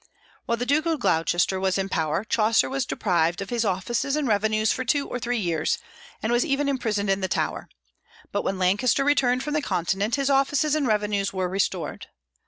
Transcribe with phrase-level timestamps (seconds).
[0.47, 4.27] While the Duke of Gloucester was in power, Chaucer was deprived of his offices and
[4.27, 5.77] revenues for two or three years,
[6.23, 7.69] and was even imprisoned in the Tower;
[8.31, 12.07] but when Lancaster returned from the Continent, his offices and revenues were restored.